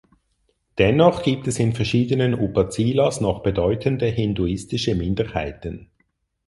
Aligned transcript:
Dennoch 0.79 1.21
gibt 1.21 1.45
es 1.47 1.59
in 1.59 1.73
verschiedenen 1.75 2.33
Upazilas 2.33 3.21
noch 3.21 3.43
bedeutende 3.43 4.07
hinduistische 4.07 4.95
Minderheiten. 4.95 5.91